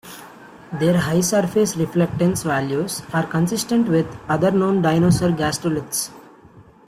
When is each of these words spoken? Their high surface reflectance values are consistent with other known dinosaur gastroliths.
Their 0.79 0.97
high 0.97 1.21
surface 1.21 1.75
reflectance 1.75 2.43
values 2.43 3.03
are 3.13 3.21
consistent 3.23 3.87
with 3.87 4.07
other 4.27 4.49
known 4.49 4.81
dinosaur 4.81 5.29
gastroliths. 5.29 6.09